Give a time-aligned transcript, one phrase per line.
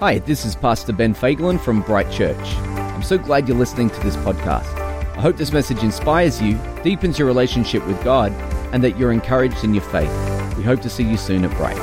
[0.00, 2.38] Hi, this is Pastor Ben Fagerland from Bright Church.
[2.38, 4.72] I'm so glad you're listening to this podcast.
[5.16, 8.30] I hope this message inspires you, deepens your relationship with God,
[8.72, 10.08] and that you're encouraged in your faith.
[10.56, 11.78] We hope to see you soon at Bright.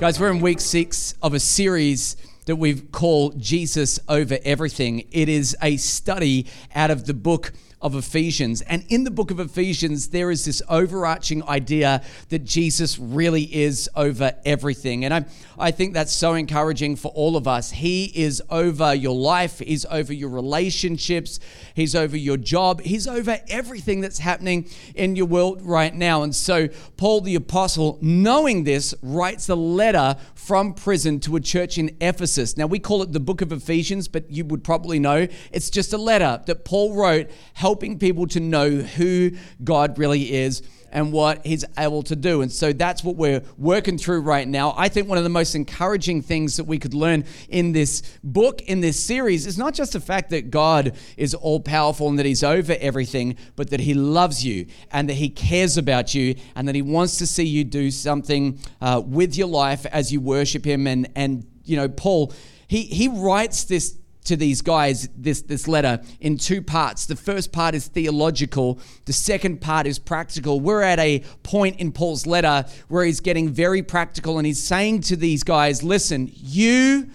[0.00, 2.16] Guys, we're in week six of a series
[2.46, 5.06] that we've called Jesus Over Everything.
[5.12, 8.60] It is a study out of the book of Ephesians.
[8.62, 13.88] And in the book of Ephesians, there is this overarching idea that Jesus really is
[13.94, 15.04] over everything.
[15.04, 15.26] And I,
[15.58, 17.70] I think that's so encouraging for all of us.
[17.70, 21.38] He is over your life, He's over your relationships,
[21.74, 26.22] He's over your job, He's over everything that's happening in your world right now.
[26.22, 31.78] And so, Paul the Apostle, knowing this, writes a letter from prison to a church
[31.78, 32.56] in Ephesus.
[32.56, 35.92] Now, we call it the book of Ephesians, but you would probably know it's just
[35.92, 37.30] a letter that Paul wrote
[37.68, 39.30] helping people to know who
[39.62, 42.40] God really is and what he's able to do.
[42.40, 44.72] And so that's what we're working through right now.
[44.74, 48.62] I think one of the most encouraging things that we could learn in this book,
[48.62, 52.24] in this series, is not just the fact that God is all powerful and that
[52.24, 56.66] he's over everything, but that he loves you and that he cares about you and
[56.68, 60.64] that he wants to see you do something uh, with your life as you worship
[60.64, 60.86] him.
[60.86, 62.32] And, and you know, Paul,
[62.66, 67.06] he, he writes this to these guys this, this letter in two parts.
[67.06, 70.60] The first part is theological, the second part is practical.
[70.60, 75.00] We're at a point in Paul's letter where he's getting very practical and he's saying
[75.02, 77.08] to these guys, listen, you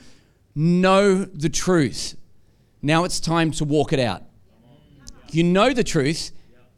[0.56, 2.18] know the truth.
[2.82, 4.24] Now it's time to walk it out.
[5.32, 6.32] You know the truth.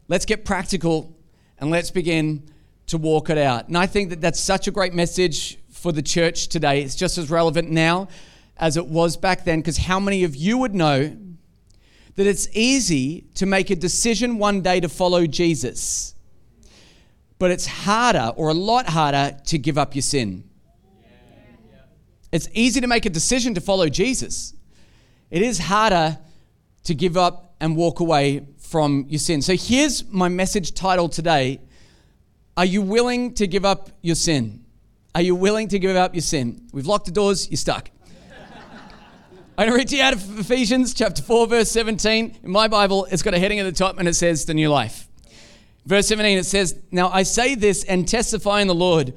[0.07, 1.15] Let's get practical
[1.57, 2.43] and let's begin
[2.87, 3.69] to walk it out.
[3.69, 6.81] And I think that that's such a great message for the church today.
[6.81, 8.09] It's just as relevant now
[8.57, 11.15] as it was back then, because how many of you would know
[12.15, 16.15] that it's easy to make a decision one day to follow Jesus,
[17.37, 20.49] but it's harder or a lot harder to give up your sin?
[22.31, 24.53] It's easy to make a decision to follow Jesus.
[25.31, 26.17] It is harder
[26.83, 29.41] to give up and walk away from your sin.
[29.41, 31.59] So here's my message title today
[32.57, 34.65] Are you willing to give up your sin?
[35.13, 36.67] Are you willing to give up your sin?
[36.73, 37.89] We've locked the doors, you're stuck.
[39.57, 42.39] I'm going to read to you out of Ephesians chapter 4, verse 17.
[42.43, 44.67] In my Bible, it's got a heading at the top and it says, The New
[44.67, 45.07] Life.
[45.85, 49.13] Verse 17, it says, Now I say this and testify in the Lord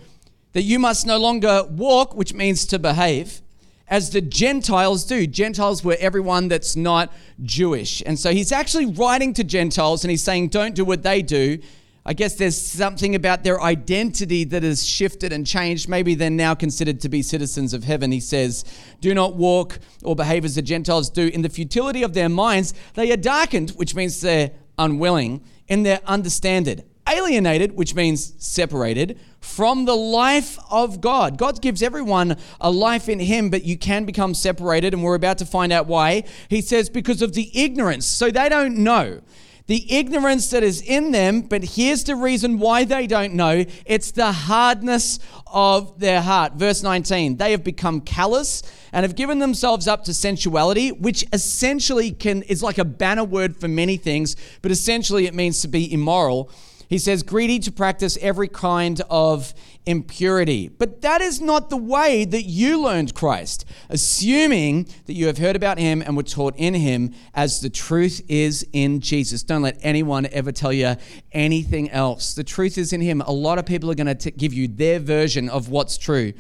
[0.53, 3.43] that you must no longer walk, which means to behave,
[3.89, 5.27] as the Gentiles do.
[5.27, 7.13] Gentiles were everyone that's not
[7.43, 8.01] Jewish.
[8.07, 11.59] And so he's actually writing to Gentiles and he's saying, Don't do what they do.
[12.09, 15.91] I guess there's something about their identity that has shifted and changed.
[15.91, 18.13] Maybe they're now considered to be citizens of heaven.
[18.13, 18.65] He says,
[19.03, 21.27] Do not walk or behave as the Gentiles do.
[21.27, 26.01] In the futility of their minds, they are darkened, which means they're unwilling, and they're
[26.07, 26.87] understanded.
[27.07, 31.37] Alienated, which means separated from the life of God.
[31.37, 35.37] God gives everyone a life in Him, but you can become separated, and we're about
[35.39, 36.25] to find out why.
[36.49, 38.07] He says, because of the ignorance.
[38.07, 39.21] So they don't know
[39.69, 44.11] the ignorance that is in them, but here's the reason why they don't know it's
[44.11, 46.55] the hardness of their heart.
[46.55, 48.63] Verse 19 they have become callous
[48.93, 53.57] and have given themselves up to sensuality, which essentially can is like a banner word
[53.57, 56.51] for many things, but essentially it means to be immoral.
[56.89, 59.53] He says, greedy to practice every kind of
[59.85, 60.69] impurity.
[60.69, 65.55] But that is not the way that you learned Christ, assuming that you have heard
[65.55, 69.43] about him and were taught in him as the truth is in Jesus.
[69.43, 70.97] Don't let anyone ever tell you
[71.33, 72.33] anything else.
[72.35, 73.21] The truth is in him.
[73.21, 76.33] A lot of people are going to give you their version of what's true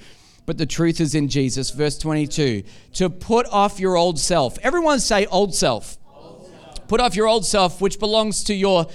[0.47, 1.69] but the truth is in Jesus.
[1.69, 2.63] Verse 22
[2.95, 4.59] to put off your old self.
[4.63, 5.99] Everyone say old self.
[6.11, 6.89] old self.
[6.89, 8.87] Put off your old self, which belongs to your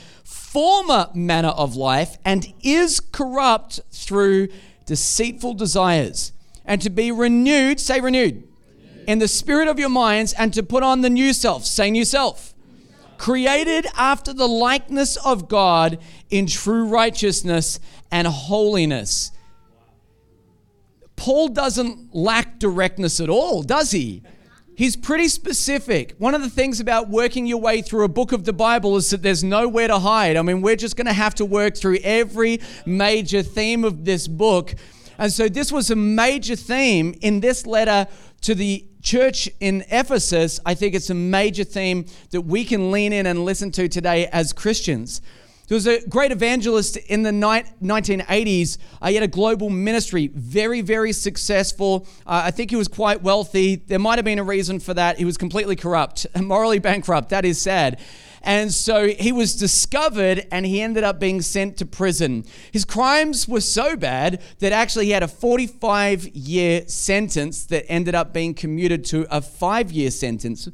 [0.53, 4.47] former manner of life and is corrupt through
[4.85, 6.31] deceitful desires,
[6.63, 8.35] and to be renewed, say renewed,
[8.69, 11.89] renewed, in the spirit of your minds, and to put on the new self, say
[11.89, 12.53] new self,
[13.17, 15.97] created after the likeness of God
[16.29, 17.79] in true righteousness
[18.11, 19.31] and holiness.
[21.15, 24.21] Paul doesn't lack directness at all, does he?
[24.75, 26.15] He's pretty specific.
[26.17, 29.09] One of the things about working your way through a book of the Bible is
[29.11, 30.35] that there's nowhere to hide.
[30.35, 34.27] I mean, we're just going to have to work through every major theme of this
[34.27, 34.73] book.
[35.19, 38.07] And so, this was a major theme in this letter
[38.41, 40.59] to the church in Ephesus.
[40.65, 44.27] I think it's a major theme that we can lean in and listen to today
[44.27, 45.21] as Christians.
[45.67, 48.77] There was a great evangelist in the 1980s.
[49.01, 52.05] Uh, he had a global ministry, very, very successful.
[52.27, 53.77] Uh, I think he was quite wealthy.
[53.77, 55.17] There might have been a reason for that.
[55.17, 57.29] He was completely corrupt, morally bankrupt.
[57.29, 58.01] That is sad.
[58.41, 62.43] And so he was discovered and he ended up being sent to prison.
[62.73, 68.15] His crimes were so bad that actually he had a 45 year sentence that ended
[68.15, 70.67] up being commuted to a five year sentence.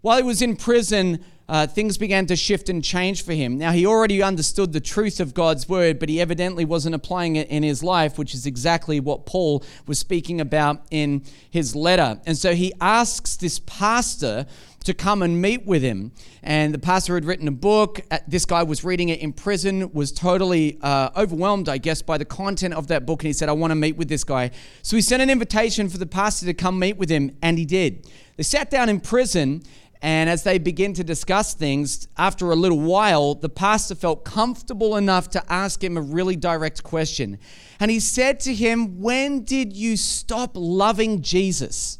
[0.00, 3.58] While he was in prison, uh, things began to shift and change for him.
[3.58, 7.48] Now, he already understood the truth of God's word, but he evidently wasn't applying it
[7.48, 12.20] in his life, which is exactly what Paul was speaking about in his letter.
[12.24, 14.46] And so he asks this pastor
[14.84, 16.12] to come and meet with him.
[16.40, 18.00] And the pastor had written a book.
[18.12, 22.16] Uh, this guy was reading it in prison, was totally uh, overwhelmed, I guess, by
[22.16, 23.22] the content of that book.
[23.22, 24.52] And he said, I want to meet with this guy.
[24.82, 27.64] So he sent an invitation for the pastor to come meet with him, and he
[27.64, 28.08] did.
[28.36, 29.64] They sat down in prison,
[30.02, 34.96] and as they begin to discuss things, after a little while, the pastor felt comfortable
[34.96, 37.38] enough to ask him a really direct question.
[37.78, 41.98] And he said to him, When did you stop loving Jesus?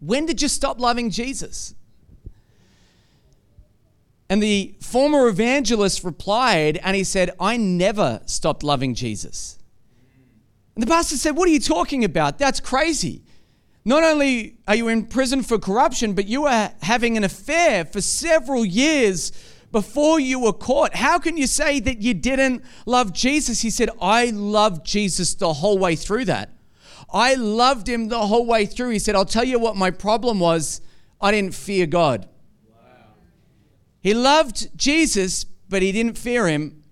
[0.00, 1.74] When did you stop loving Jesus?
[4.28, 9.58] And the former evangelist replied, and he said, I never stopped loving Jesus.
[10.74, 12.38] And the pastor said, What are you talking about?
[12.38, 13.23] That's crazy.
[13.84, 18.00] Not only are you in prison for corruption, but you are having an affair for
[18.00, 19.30] several years
[19.72, 20.94] before you were caught.
[20.94, 23.60] How can you say that you didn't love Jesus?
[23.60, 26.50] He said, I loved Jesus the whole way through that.
[27.12, 28.90] I loved him the whole way through.
[28.90, 30.80] He said, I'll tell you what my problem was
[31.20, 32.28] I didn't fear God.
[32.68, 32.76] Wow.
[34.00, 36.84] He loved Jesus, but he didn't fear him.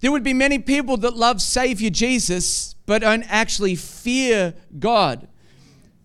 [0.00, 5.28] There would be many people that love Savior Jesus, but don't actually fear God.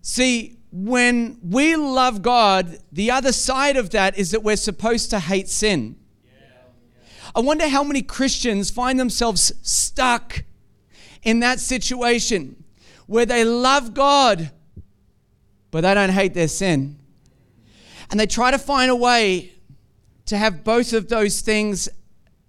[0.02, 5.18] See, when we love God, the other side of that is that we're supposed to
[5.18, 5.96] hate sin.
[7.34, 10.44] I wonder how many Christians find themselves stuck
[11.22, 12.64] in that situation
[13.06, 14.50] where they love God,
[15.70, 16.98] but they don't hate their sin.
[18.10, 19.52] And they try to find a way
[20.26, 21.88] to have both of those things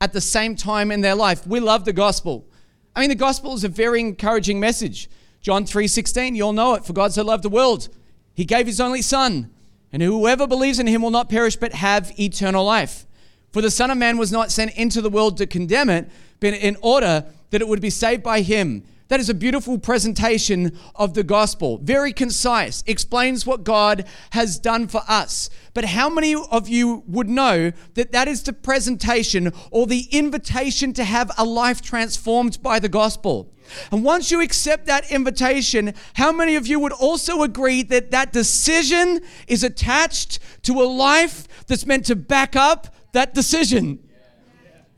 [0.01, 1.45] at the same time in their life.
[1.45, 2.47] We love the gospel.
[2.95, 5.09] I mean, the gospel is a very encouraging message.
[5.41, 6.85] John 3:16, you all know it.
[6.85, 7.89] For God so loved the world,
[8.33, 9.49] he gave his only son,
[9.91, 13.05] and whoever believes in him will not perish but have eternal life.
[13.51, 16.09] For the Son of Man was not sent into the world to condemn it,
[16.39, 18.83] but in order that it would be saved by him.
[19.09, 21.79] That is a beautiful presentation of the gospel.
[21.79, 25.49] Very concise, explains what God has done for us.
[25.73, 30.93] But how many of you would know that that is the presentation or the invitation
[30.93, 33.51] to have a life transformed by the gospel?
[33.91, 38.31] And once you accept that invitation, how many of you would also agree that that
[38.31, 44.07] decision is attached to a life that's meant to back up that decision?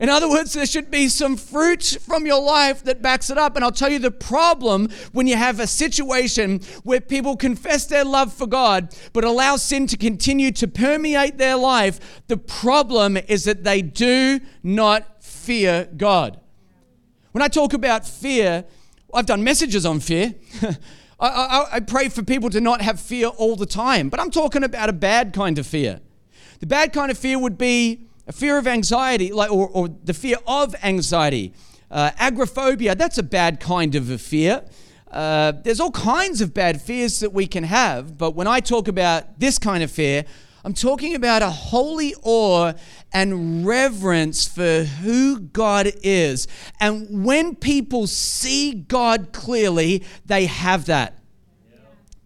[0.02, 3.54] In other words, there should be some fruit from your life that backs it up.
[3.54, 8.04] And I'll tell you the problem when you have a situation where people confess their
[8.04, 12.20] love for God, but allow sin to continue to permeate their life.
[12.26, 16.40] The problem is that they do not fear God.
[17.30, 18.64] When I talk about fear,
[19.14, 20.34] I've done messages on fear.
[21.20, 24.32] I, I, I pray for people to not have fear all the time, but I'm
[24.32, 26.00] talking about a bad kind of fear.
[26.58, 30.14] The bad kind of fear would be a fear of anxiety, like, or, or the
[30.14, 31.52] fear of anxiety.
[31.90, 34.64] Uh, agoraphobia, that's a bad kind of a fear.
[35.10, 38.88] Uh, there's all kinds of bad fears that we can have, but when I talk
[38.88, 40.24] about this kind of fear,
[40.64, 42.72] I'm talking about a holy awe
[43.12, 46.46] and reverence for who God is.
[46.80, 51.18] And when people see God clearly, they have that.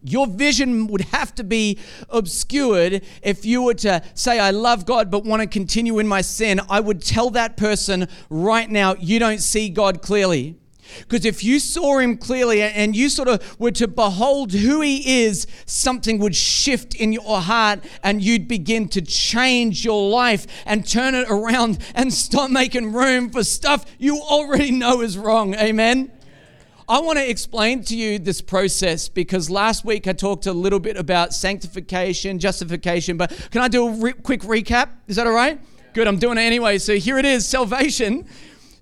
[0.02, 1.78] Your vision would have to be
[2.10, 6.20] obscured if you were to say, I love God but want to continue in my
[6.20, 6.60] sin.
[6.68, 10.58] I would tell that person right now, you don't see God clearly.
[11.00, 15.24] Because if you saw him clearly and you sort of were to behold who he
[15.24, 20.86] is, something would shift in your heart and you'd begin to change your life and
[20.86, 25.54] turn it around and stop making room for stuff you already know is wrong.
[25.54, 26.12] Amen?
[26.88, 30.78] I want to explain to you this process because last week I talked a little
[30.78, 34.90] bit about sanctification, justification, but can I do a re- quick recap?
[35.08, 35.60] Is that all right?
[35.94, 36.78] Good, I'm doing it anyway.
[36.78, 38.24] So here it is salvation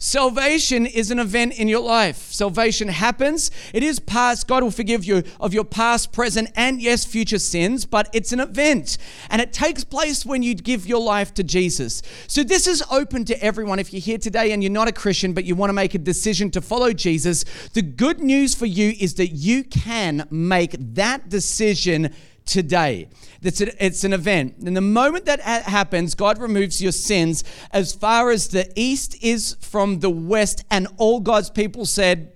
[0.04, 2.30] Salvation is an event in your life.
[2.30, 3.50] Salvation happens.
[3.72, 4.46] It is past.
[4.46, 8.38] God will forgive you of your past, present, and yes, future sins, but it's an
[8.38, 8.98] event.
[9.30, 12.02] And it takes place when you give your life to Jesus.
[12.26, 13.78] So this is open to everyone.
[13.78, 15.98] If you're here today and you're not a Christian, but you want to make a
[15.98, 21.30] decision to follow Jesus, the good news for you is that you can make that
[21.30, 23.08] decision today.
[23.42, 24.56] It's, it's an event.
[24.64, 29.56] And the moment that happens, God removes your sins as far as the east is
[29.60, 30.64] from the west.
[30.70, 32.32] And all God's people said,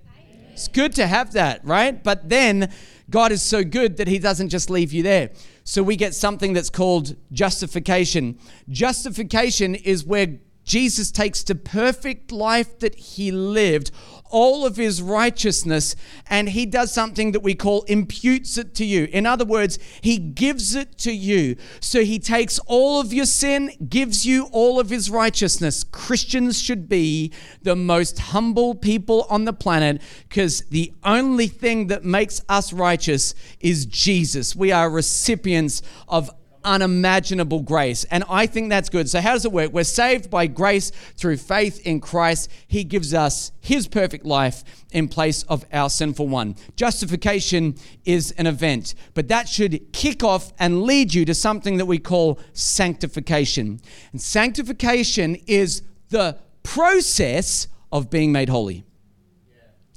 [0.51, 2.03] It's good to have that, right?
[2.03, 2.71] But then
[3.09, 5.31] God is so good that He doesn't just leave you there.
[5.63, 8.39] So we get something that's called justification.
[8.69, 13.91] Justification is where Jesus takes the perfect life that He lived
[14.29, 15.95] all of his righteousness
[16.29, 19.05] and he does something that we call imputes it to you.
[19.11, 21.55] In other words, he gives it to you.
[21.79, 25.83] So he takes all of your sin, gives you all of his righteousness.
[25.83, 27.31] Christians should be
[27.61, 33.35] the most humble people on the planet because the only thing that makes us righteous
[33.59, 34.55] is Jesus.
[34.55, 36.29] We are recipients of
[36.63, 38.03] unimaginable grace.
[38.05, 39.09] And I think that's good.
[39.09, 39.73] So, how does it work?
[39.73, 42.51] We're saved by grace through faith in Christ.
[42.67, 46.55] He gives us His perfect life in place of our sinful one.
[46.75, 47.75] Justification
[48.05, 51.99] is an event, but that should kick off and lead you to something that we
[51.99, 53.79] call sanctification.
[54.11, 58.83] And sanctification is the process of being made holy.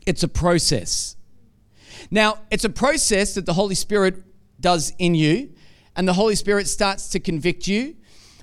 [0.06, 1.16] It's a process.
[2.10, 4.22] Now, it's a process that the Holy Spirit
[4.60, 5.52] does in you
[5.96, 7.96] and the Holy Spirit starts to convict you,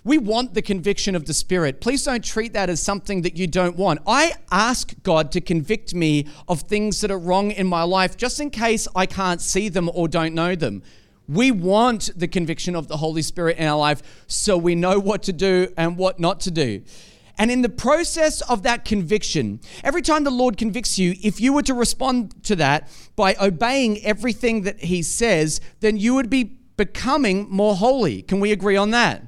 [0.03, 1.81] we want the conviction of the Spirit.
[1.81, 3.99] Please don't treat that as something that you don't want.
[4.07, 8.39] I ask God to convict me of things that are wrong in my life just
[8.39, 10.83] in case I can't see them or don't know them.
[11.27, 15.21] We want the conviction of the Holy Spirit in our life so we know what
[15.23, 16.81] to do and what not to do.
[17.37, 21.53] And in the process of that conviction, every time the Lord convicts you, if you
[21.53, 26.58] were to respond to that by obeying everything that He says, then you would be
[26.79, 28.21] becoming more holy.
[28.21, 29.21] Can we agree on that?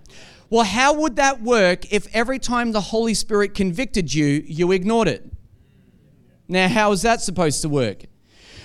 [0.49, 5.09] Well, how would that work if every time the Holy Spirit convicted you, you ignored
[5.09, 5.29] it?
[6.47, 8.05] Now, how is that supposed to work?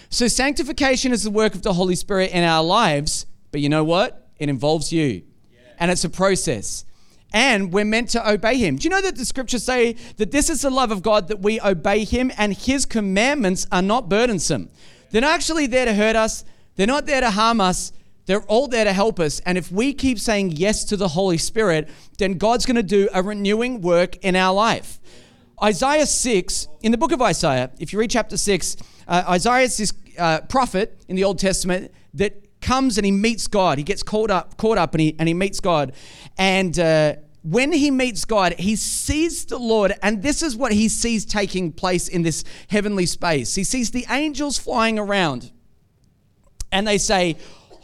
[0.08, 3.82] So, sanctification is the work of the Holy Spirit in our lives, but you know
[3.82, 4.28] what?
[4.38, 5.24] It involves you,
[5.80, 6.84] and it's a process.
[7.32, 8.76] And we're meant to obey Him.
[8.76, 11.40] Do you know that the scriptures say that this is the love of God that
[11.40, 14.70] we obey Him and His commandments are not burdensome?
[15.10, 16.44] They're not actually there to hurt us,
[16.76, 17.92] they're not there to harm us,
[18.26, 19.40] they're all there to help us.
[19.40, 23.08] And if we keep saying yes to the Holy Spirit, then God's going to do
[23.14, 25.00] a renewing work in our life.
[25.62, 28.76] Isaiah 6, in the book of Isaiah, if you read chapter 6,
[29.08, 33.46] uh, Isaiah is this uh, prophet in the Old Testament that comes and he meets
[33.46, 33.78] God.
[33.78, 35.92] He gets caught up, caught up and he, and he meets God.
[36.36, 40.88] And uh, when he meets God, he sees the Lord, and this is what he
[40.88, 43.54] sees taking place in this heavenly space.
[43.54, 45.52] He sees the angels flying around,
[46.72, 47.36] and they say,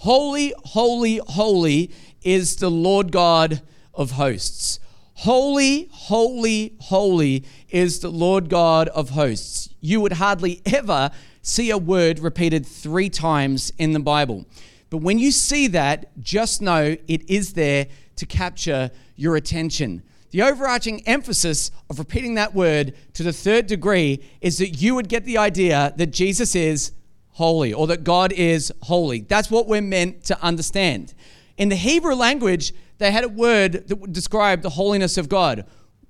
[0.03, 1.93] Holy, holy, holy
[2.23, 3.63] is the Lord God
[3.95, 4.81] of hosts.
[5.15, 9.69] Holy, holy, holy is the Lord God of hosts.
[9.81, 14.45] You would hardly ever see a word repeated three times in the Bible.
[14.91, 20.03] But when you see that, just know it is there to capture your attention.
[20.33, 25.09] The overarching emphasis of repeating that word to the third degree is that you would
[25.09, 26.91] get the idea that Jesus is
[27.33, 29.21] holy or that God is holy.
[29.21, 31.15] That's what we're meant to understand.
[31.57, 35.67] In the Hebrew language, they had a word that would describe the holiness of God.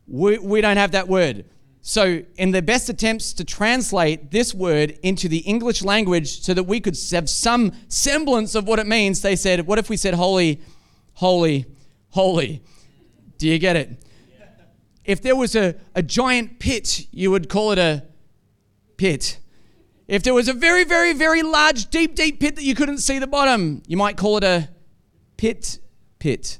[0.06, 1.44] We, we don't have that word.
[1.84, 6.62] So, in the best attempts to translate this word into the English language so that
[6.62, 10.14] we could have some semblance of what it means, they said, What if we said
[10.14, 10.60] holy,
[11.14, 11.66] holy,
[12.10, 12.62] holy?
[13.36, 14.04] Do you get it?
[15.04, 18.04] If there was a, a giant pit, you would call it a
[18.96, 19.40] pit.
[20.12, 23.18] If there was a very, very, very large, deep, deep pit that you couldn't see
[23.18, 24.68] the bottom, you might call it a
[25.38, 25.78] pit
[26.18, 26.58] pit.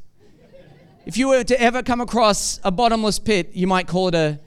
[1.05, 4.41] If you were to ever come across a bottomless pit, you might call it a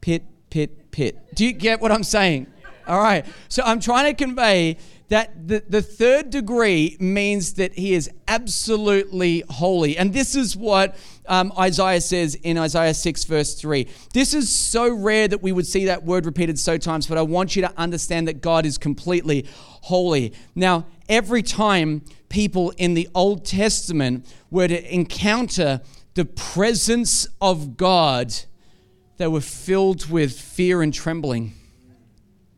[0.00, 1.34] pit, pit, pit.
[1.34, 2.46] Do you get what I'm saying?
[2.88, 3.26] All right.
[3.50, 9.44] So I'm trying to convey that the, the third degree means that he is absolutely
[9.48, 9.96] holy.
[9.96, 10.96] And this is what
[11.26, 13.86] um, Isaiah says in Isaiah 6, verse 3.
[14.12, 17.22] This is so rare that we would see that word repeated so times, but I
[17.22, 19.46] want you to understand that God is completely
[19.82, 20.32] holy.
[20.56, 25.82] Now, every time people in the Old Testament were to encounter
[26.14, 28.34] the presence of God,
[29.18, 31.54] they were filled with fear and trembling.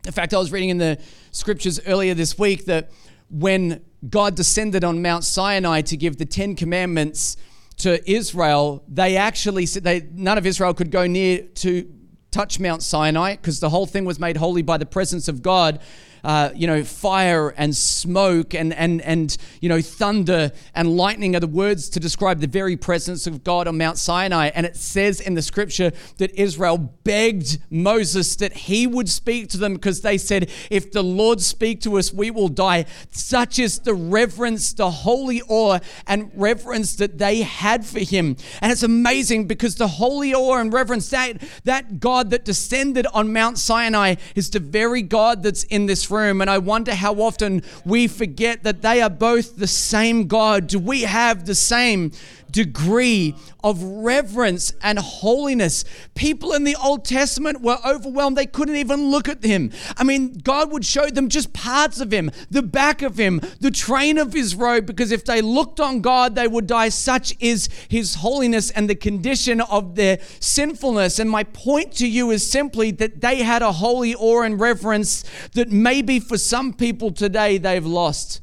[0.04, 0.98] In fact, I was reading in the
[1.30, 2.90] scriptures earlier this week that
[3.30, 7.36] when God descended on Mount Sinai to give the Ten Commandments
[7.78, 11.92] to Israel, they actually said they, none of Israel could go near to
[12.30, 15.80] touch Mount Sinai because the whole thing was made holy by the presence of God
[16.24, 21.40] uh, you know, fire and smoke and, and, and, you know, thunder and lightning are
[21.40, 24.50] the words to describe the very presence of God on Mount Sinai.
[24.54, 29.56] And it says in the scripture that Israel begged Moses that he would speak to
[29.56, 32.86] them because they said, if the Lord speak to us, we will die.
[33.10, 38.36] Such is the reverence, the holy awe and reverence that they had for him.
[38.60, 43.32] And it's amazing because the holy awe and reverence, that, that God that descended on
[43.32, 47.62] Mount Sinai is the very God that's in this room, and I wonder how often
[47.84, 50.66] we forget that they are both the same God.
[50.66, 52.12] Do we have the same
[52.50, 55.84] degree of reverence and holiness.
[56.14, 58.36] People in the Old Testament were overwhelmed.
[58.36, 59.70] They couldn't even look at him.
[59.96, 63.70] I mean, God would show them just parts of him, the back of him, the
[63.70, 66.88] train of his robe, because if they looked on God, they would die.
[66.88, 71.18] Such is his holiness and the condition of their sinfulness.
[71.18, 75.24] And my point to you is simply that they had a holy awe and reverence
[75.52, 78.40] that maybe for some people today they've lost.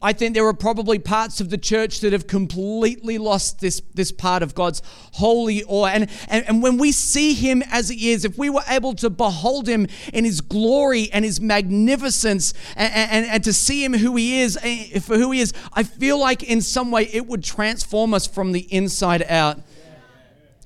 [0.00, 4.12] I think there are probably parts of the church that have completely lost this, this
[4.12, 4.80] part of God's
[5.14, 5.86] holy awe.
[5.86, 9.10] And, and, and when we see Him as He is, if we were able to
[9.10, 14.14] behold Him in His glory and His magnificence and, and, and to see Him who
[14.14, 17.42] He is, eh, for who He is, I feel like in some way it would
[17.42, 19.58] transform us from the inside out.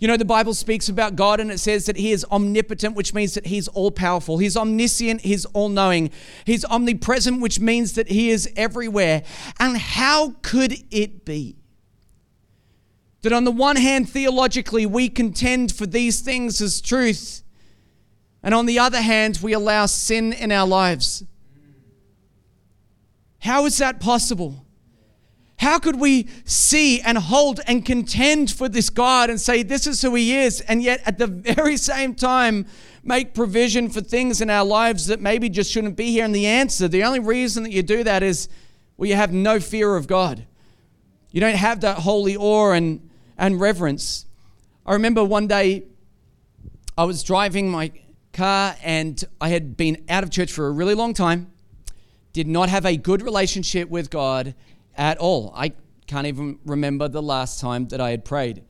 [0.02, 3.14] You know, the Bible speaks about God and it says that He is omnipotent, which
[3.14, 4.38] means that He's all powerful.
[4.38, 6.10] He's omniscient, He's all knowing.
[6.44, 9.22] He's omnipresent, which means that He is everywhere.
[9.60, 11.54] And how could it be
[13.20, 17.44] that, on the one hand, theologically, we contend for these things as truth,
[18.42, 21.22] and on the other hand, we allow sin in our lives?
[23.38, 24.66] How is that possible?
[25.62, 30.02] How could we see and hold and contend for this God and say, This is
[30.02, 32.66] who He is, and yet at the very same time
[33.04, 36.24] make provision for things in our lives that maybe just shouldn't be here?
[36.24, 38.48] And the answer, the only reason that you do that is,
[38.96, 40.44] well, you have no fear of God.
[41.30, 44.26] You don't have that holy awe and, and reverence.
[44.84, 45.84] I remember one day
[46.98, 47.92] I was driving my
[48.32, 51.52] car and I had been out of church for a really long time,
[52.32, 54.56] did not have a good relationship with God
[54.96, 55.52] at all.
[55.54, 55.72] I
[56.06, 58.64] can't even remember the last time that I had prayed.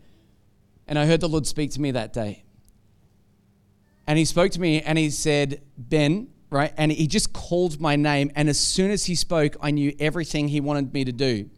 [0.87, 2.45] And I heard the Lord speak to me that day.
[4.07, 6.73] And he spoke to me and he said, Ben, right?
[6.77, 8.31] And he just called my name.
[8.35, 11.49] And as soon as he spoke, I knew everything he wanted me to do.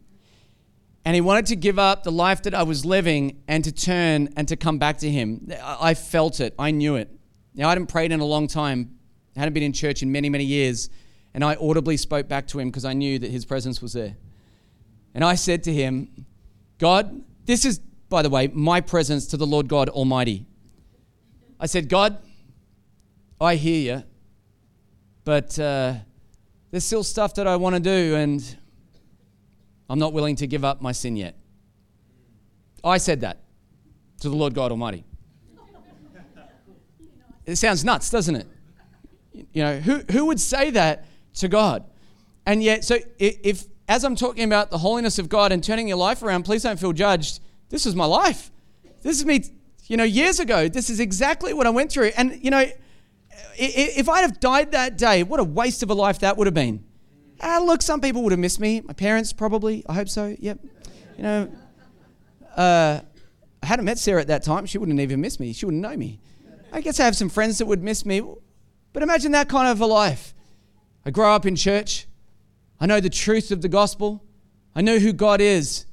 [1.03, 4.29] And he wanted to give up the life that I was living and to turn
[4.35, 5.51] and to come back to him.
[5.63, 7.09] I felt it, I knew it.
[7.53, 8.97] Now, I hadn't prayed in a long time,
[9.35, 10.89] I hadn't been in church in many, many years.
[11.33, 14.15] And I audibly spoke back to him because I knew that his presence was there.
[15.15, 16.25] And I said to him,
[16.77, 20.45] God, this is, by the way, my presence to the Lord God Almighty.
[21.57, 22.17] I said, God,
[23.39, 24.03] I hear you,
[25.23, 25.95] but uh,
[26.69, 28.57] there's still stuff that I want to do, and
[29.89, 31.37] I'm not willing to give up my sin yet.
[32.83, 33.39] I said that
[34.19, 35.05] to the Lord God Almighty.
[37.45, 38.47] It sounds nuts, doesn't it?
[39.53, 41.85] You know, who, who would say that to God?
[42.45, 45.97] And yet, so if as I'm talking about the holiness of God and turning your
[45.97, 47.39] life around, please don't feel judged.
[47.69, 48.51] This is my life.
[49.01, 49.43] This is me,
[49.85, 50.67] you know, years ago.
[50.67, 52.11] This is exactly what I went through.
[52.17, 52.65] And, you know,
[53.57, 56.53] if I'd have died that day, what a waste of a life that would have
[56.53, 56.83] been.
[57.41, 58.81] Ah, look, some people would have missed me.
[58.81, 59.83] My parents, probably.
[59.87, 60.35] I hope so.
[60.39, 60.59] Yep.
[61.17, 61.51] You know,
[62.55, 63.01] uh,
[63.61, 64.65] I hadn't met Sarah at that time.
[64.65, 65.53] She wouldn't even miss me.
[65.53, 66.19] She wouldn't know me.
[66.71, 68.21] I guess I have some friends that would miss me.
[68.93, 70.33] But imagine that kind of a life.
[71.05, 72.07] I grow up in church.
[72.79, 74.23] I know the truth of the gospel.
[74.75, 75.85] I know who God is.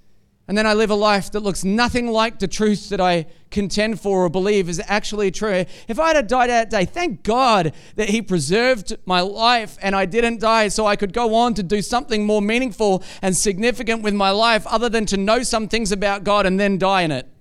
[0.48, 4.00] And then I live a life that looks nothing like the truth that I contend
[4.00, 5.64] for or believe is actually true.
[5.86, 10.04] If I had died that day, thank God that He preserved my life and I
[10.04, 14.14] didn't die so I could go on to do something more meaningful and significant with
[14.14, 17.31] my life other than to know some things about God and then die in it.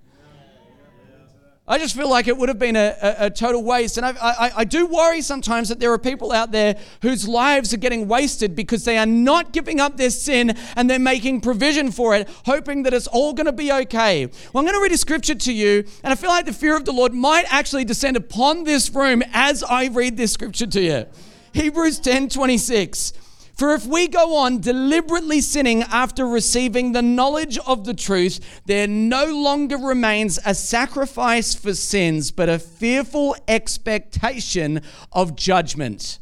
[1.67, 3.97] I just feel like it would have been a, a, a total waste.
[3.97, 7.71] And I, I, I, do worry sometimes that there are people out there whose lives
[7.71, 11.91] are getting wasted because they are not giving up their sin and they're making provision
[11.91, 14.25] for it, hoping that it's all going to be okay.
[14.25, 16.75] Well, I'm going to read a scripture to you, and I feel like the fear
[16.75, 20.81] of the Lord might actually descend upon this room as I read this scripture to
[20.81, 21.05] you.
[21.53, 23.13] Hebrews 10 26.
[23.61, 28.87] For if we go on deliberately sinning after receiving the knowledge of the truth, there
[28.87, 36.17] no longer remains a sacrifice for sins, but a fearful expectation of judgment.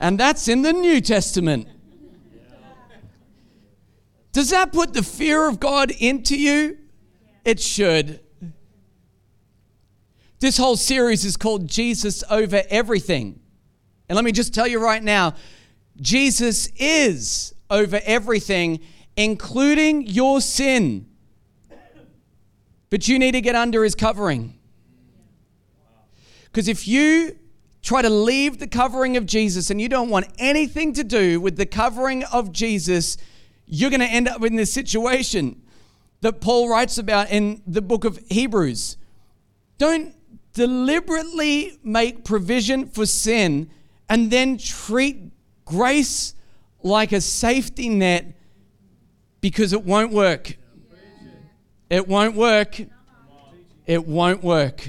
[0.00, 1.68] And that's in the New Testament.
[4.32, 6.76] Does that put the fear of God into you?
[7.44, 8.18] It should.
[10.40, 13.38] This whole series is called Jesus Over Everything.
[14.08, 15.36] And let me just tell you right now
[16.00, 18.80] Jesus is over everything,
[19.16, 21.06] including your sin.
[22.90, 24.58] But you need to get under his covering.
[26.44, 27.38] Because if you
[27.80, 31.56] try to leave the covering of Jesus and you don't want anything to do with
[31.56, 33.16] the covering of Jesus,
[33.66, 35.62] you're going to end up in this situation
[36.20, 38.96] that Paul writes about in the book of Hebrews.
[39.78, 40.14] Don't
[40.52, 43.70] deliberately make provision for sin
[44.08, 45.31] and then treat
[45.72, 46.34] grace
[46.82, 48.36] like a safety net
[49.40, 50.56] because it won't work.
[51.88, 52.80] It won't work.
[53.86, 54.88] It won't work.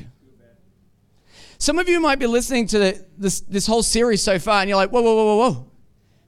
[1.57, 4.69] Some of you might be listening to the, this, this whole series so far and
[4.69, 5.67] you're like, whoa, whoa, whoa, whoa, whoa.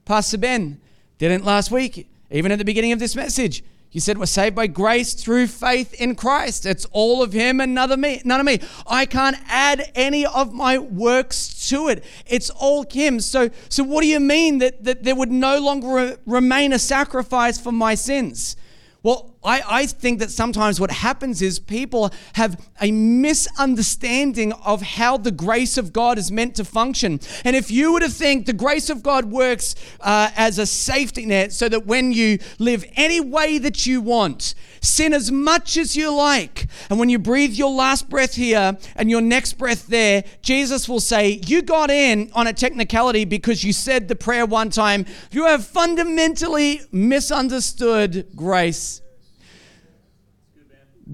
[0.06, 0.80] Pastor Ben
[1.18, 3.62] didn't last week, even at the beginning of this message.
[3.90, 6.66] You said we're saved by grace through faith in Christ.
[6.66, 8.20] It's all of Him and none of me.
[8.24, 8.60] None of me.
[8.86, 12.04] I can't add any of my works to it.
[12.26, 13.20] It's all Him.
[13.20, 16.78] So, so what do you mean that, that there would no longer re- remain a
[16.78, 18.56] sacrifice for my sins?
[19.02, 25.16] Well, I, I think that sometimes what happens is people have a misunderstanding of how
[25.16, 27.20] the grace of God is meant to function.
[27.44, 31.24] And if you were to think the grace of God works uh, as a safety
[31.26, 35.94] net so that when you live any way that you want, sin as much as
[35.94, 40.24] you like, and when you breathe your last breath here and your next breath there,
[40.42, 44.70] Jesus will say, You got in on a technicality because you said the prayer one
[44.70, 45.06] time.
[45.30, 49.02] You have fundamentally misunderstood grace.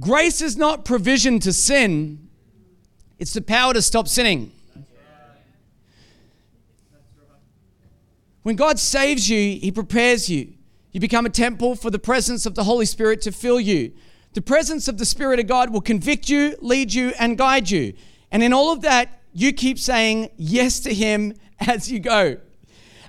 [0.01, 2.29] Grace is not provision to sin,
[3.19, 4.53] it's the power to stop sinning.
[8.43, 10.55] When God saves you, He prepares you.
[10.91, 13.93] You become a temple for the presence of the Holy Spirit to fill you.
[14.33, 17.93] The presence of the Spirit of God will convict you, lead you, and guide you.
[18.31, 22.39] And in all of that, you keep saying yes to Him as you go.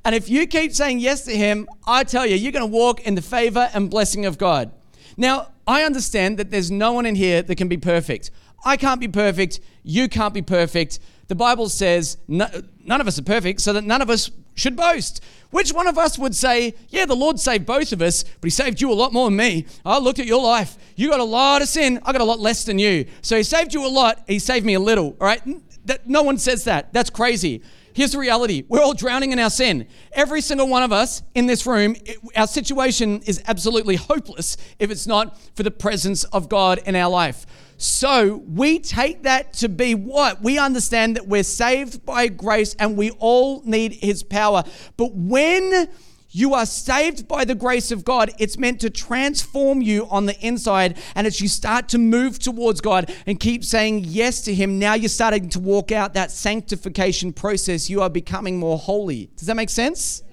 [0.06, 3.02] And if you keep saying yes to Him, I tell you, you're going to walk
[3.02, 4.72] in the favor and blessing of God.
[5.18, 8.32] Now, I understand that there's no one in here that can be perfect.
[8.66, 9.60] I can't be perfect.
[9.84, 11.00] You can't be perfect.
[11.28, 12.48] The Bible says no,
[12.84, 15.24] none of us are perfect, so that none of us should boast.
[15.50, 18.50] Which one of us would say, Yeah, the Lord saved both of us, but He
[18.50, 19.66] saved you a lot more than me?
[19.86, 20.78] I looked at your life.
[20.96, 22.00] You got a lot of sin.
[22.06, 23.06] I got a lot less than you.
[23.22, 24.24] So He saved you a lot.
[24.28, 25.16] He saved me a little.
[25.20, 25.42] All right?
[25.86, 26.94] That, no one says that.
[26.94, 27.62] That's crazy.
[27.94, 29.88] Here's the reality we're all drowning in our sin.
[30.12, 34.92] Every single one of us in this room, it, our situation is absolutely hopeless if
[34.92, 37.46] it's not for the presence of God in our life.
[37.78, 40.42] So we take that to be what?
[40.42, 44.64] We understand that we're saved by grace and we all need His power.
[44.98, 45.90] But when
[46.36, 48.32] you are saved by the grace of God.
[48.40, 50.98] It's meant to transform you on the inside.
[51.14, 54.96] And as you start to move towards God and keep saying yes to Him, now
[54.96, 57.88] you're starting to walk out that sanctification process.
[57.88, 59.30] You are becoming more holy.
[59.38, 60.24] Does that make sense?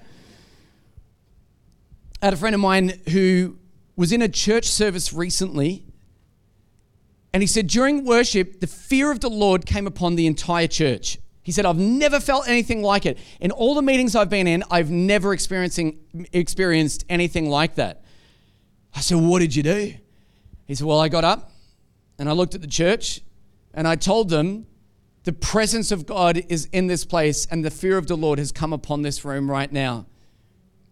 [2.23, 3.59] I had a friend of mine who
[3.95, 5.85] was in a church service recently.
[7.35, 11.19] And he said, during worship, the fear of the Lord came upon the entire church.
[11.51, 13.19] He said, I've never felt anything like it.
[13.41, 15.99] In all the meetings I've been in, I've never experiencing,
[16.33, 18.05] experienced anything like that.
[18.95, 19.95] I said, What did you do?
[20.69, 21.51] He said, Well, I got up
[22.21, 23.23] and I looked at the church
[23.75, 24.69] and I told them,
[25.25, 28.53] The presence of God is in this place and the fear of the Lord has
[28.53, 30.07] come upon this room right now.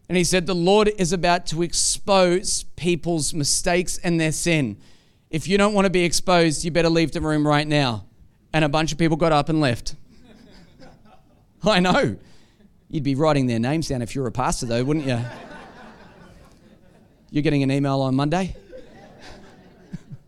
[0.09, 4.77] And he said, The Lord is about to expose people's mistakes and their sin.
[5.31, 8.07] If you don't want to be exposed, you better leave the room right now.
[8.53, 9.95] And a bunch of people got up and left.
[11.65, 12.17] I know.
[12.89, 15.21] You'd be writing their names down if you were a pastor, though, wouldn't you?
[17.31, 18.57] You're getting an email on Monday?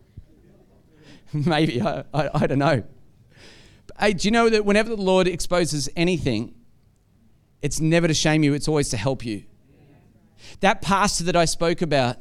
[1.33, 1.81] Maybe.
[1.81, 2.83] I, I, I, don't know.
[3.99, 6.53] Hey, do you know that whenever the Lord exposes anything,
[7.61, 9.43] it's never to shame you, it's always to help you?
[10.59, 12.17] That pastor that I spoke about,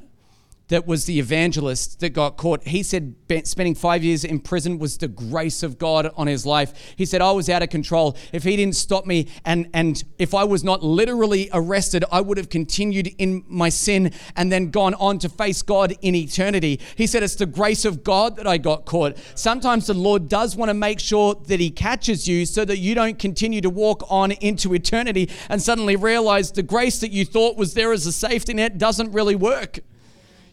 [0.70, 2.66] that was the evangelist that got caught.
[2.66, 6.94] He said spending five years in prison was the grace of God on his life.
[6.96, 8.16] He said, I was out of control.
[8.32, 12.38] If he didn't stop me and, and if I was not literally arrested, I would
[12.38, 16.80] have continued in my sin and then gone on to face God in eternity.
[16.96, 19.16] He said, It's the grace of God that I got caught.
[19.34, 22.94] Sometimes the Lord does want to make sure that he catches you so that you
[22.94, 27.56] don't continue to walk on into eternity and suddenly realize the grace that you thought
[27.56, 29.80] was there as a safety net doesn't really work.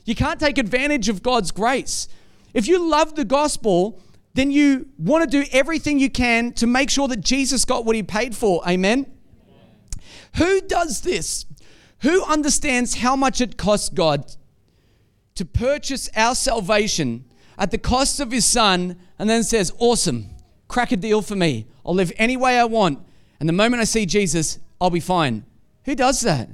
[0.07, 2.07] You can't take advantage of God's grace.
[2.53, 4.01] If you love the gospel,
[4.35, 7.93] then you want to do everything you can to make sure that Jesus got what
[7.93, 8.65] he paid for.
[8.65, 9.05] Amen?
[10.35, 11.45] Who does this?
[12.03, 14.33] Who understands how much it costs God
[15.35, 17.25] to purchase our salvation
[17.57, 20.29] at the cost of his son and then says, Awesome,
[20.69, 21.67] crack a deal for me.
[21.85, 22.99] I'll live any way I want.
[23.41, 25.43] And the moment I see Jesus, I'll be fine.
[25.83, 26.47] Who does that?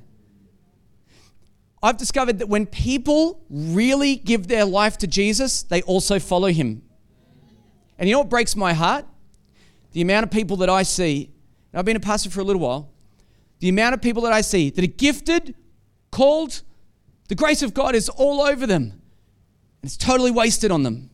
[1.83, 6.81] I've discovered that when people really give their life to Jesus, they also follow him.
[7.99, 9.05] And you know what breaks my heart?
[9.91, 11.31] The amount of people that I see,
[11.73, 12.89] I've been a pastor for a little while,
[13.59, 15.55] the amount of people that I see that are gifted,
[16.09, 16.61] called,
[17.27, 18.83] the grace of God is all over them.
[18.83, 21.09] And it's totally wasted on them.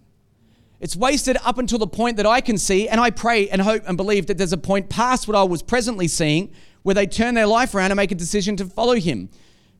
[0.79, 3.83] It's wasted up until the point that I can see, and I pray and hope
[3.87, 6.53] and believe that there's a point past what I was presently seeing
[6.83, 9.29] where they turn their life around and make a decision to follow Him.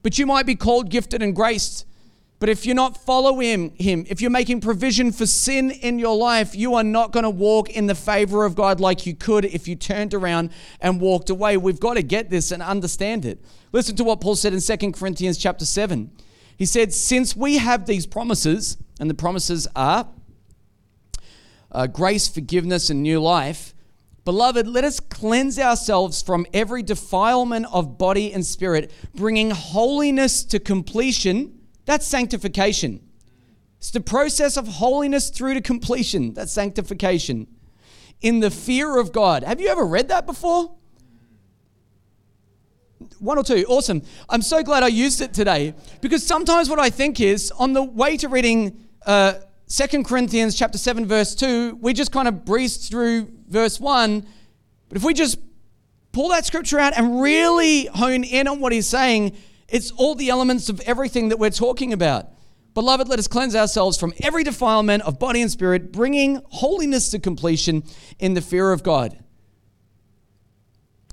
[0.02, 1.86] But you might be called, gifted, and graced.
[2.40, 6.56] But if you're not following Him, if you're making provision for sin in your life,
[6.56, 9.68] you are not going to walk in the favor of God like you could if
[9.68, 11.58] you turned around and walked away.
[11.58, 13.44] We've got to get this and understand it.
[13.74, 16.12] Listen to what Paul said in 2 Corinthians chapter 7.
[16.56, 20.08] He said, Since we have these promises, and the promises are
[21.72, 23.74] uh, grace, forgiveness, and new life,
[24.30, 30.60] Beloved, let us cleanse ourselves from every defilement of body and spirit, bringing holiness to
[30.60, 31.58] completion.
[31.86, 33.02] That's sanctification.
[33.80, 36.36] It's the process of holiness through to completion.
[36.36, 37.48] That's sanctification.
[38.22, 39.42] In the fear of God.
[39.42, 40.76] Have you ever read that before?
[43.18, 43.66] One or two.
[43.68, 44.04] Awesome.
[44.30, 47.82] I'm so glad I used it today because sometimes what I think is on the
[47.82, 49.40] way to reading uh,
[49.70, 54.26] 2 Corinthians chapter 7 verse 2, we just kind of breezed through verse 1.
[54.88, 55.40] But if we just
[56.12, 59.36] pull that scripture out and really hone in on what he's saying,
[59.68, 62.30] it's all the elements of everything that we're talking about.
[62.74, 67.20] Beloved, let us cleanse ourselves from every defilement of body and spirit, bringing holiness to
[67.20, 67.84] completion
[68.20, 69.22] in the fear of God.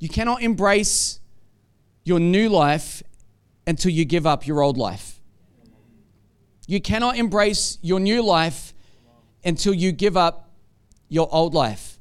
[0.01, 1.21] You cannot embrace
[2.05, 3.03] your new life
[3.67, 5.21] until you give up your old life.
[6.67, 8.75] You cannot embrace your new life
[9.45, 10.51] until you give up
[11.09, 11.96] your old life.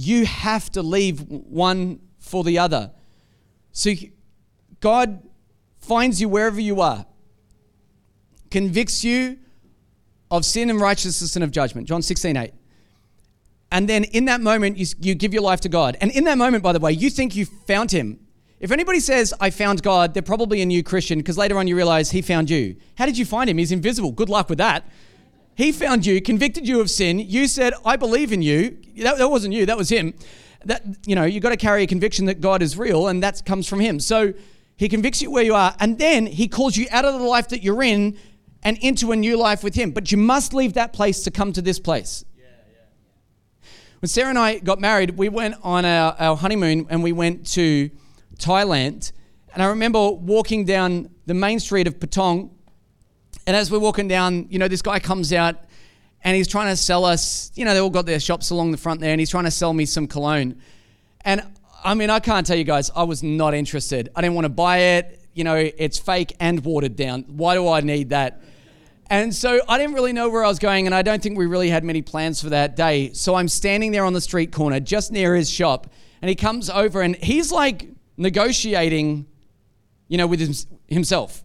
[0.00, 2.92] You have to leave one for the other.
[3.72, 3.90] So
[4.78, 5.20] God
[5.80, 7.04] finds you wherever you are,
[8.48, 9.38] convicts you
[10.30, 11.88] of sin and righteousness and of judgment.
[11.88, 12.52] John 16, 8.
[13.72, 15.96] And then in that moment, you, you give your life to God.
[16.00, 18.20] And in that moment, by the way, you think you found Him.
[18.60, 21.74] If anybody says, I found God, they're probably a new Christian because later on you
[21.74, 22.76] realize He found you.
[22.96, 23.58] How did you find Him?
[23.58, 24.12] He's invisible.
[24.12, 24.88] Good luck with that.
[25.58, 27.18] He found you, convicted you of sin.
[27.18, 28.78] You said, I believe in you.
[28.98, 30.14] That, that wasn't you, that was Him.
[30.64, 33.44] That, you know, you've got to carry a conviction that God is real, and that
[33.44, 33.98] comes from Him.
[33.98, 34.34] So
[34.76, 37.48] He convicts you where you are, and then He calls you out of the life
[37.48, 38.16] that you're in
[38.62, 39.90] and into a new life with Him.
[39.90, 42.24] But you must leave that place to come to this place.
[43.98, 47.44] When Sarah and I got married, we went on our, our honeymoon and we went
[47.54, 47.90] to
[48.36, 49.10] Thailand.
[49.52, 52.50] And I remember walking down the main street of Patong.
[53.46, 55.56] And as we're walking down, you know, this guy comes out
[56.22, 58.76] and he's trying to sell us, you know, they all got their shops along the
[58.76, 60.60] front there, and he's trying to sell me some cologne.
[61.24, 61.42] And
[61.84, 64.10] I mean, I can't tell you guys, I was not interested.
[64.14, 65.20] I didn't want to buy it.
[65.32, 67.22] You know, it's fake and watered down.
[67.28, 68.42] Why do I need that?
[69.08, 71.46] And so I didn't really know where I was going, and I don't think we
[71.46, 73.12] really had many plans for that day.
[73.12, 75.86] So I'm standing there on the street corner just near his shop,
[76.20, 79.26] and he comes over and he's like negotiating,
[80.08, 81.44] you know, with himself.